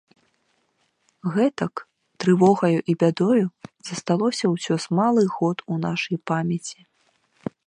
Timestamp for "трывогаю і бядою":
2.25-3.45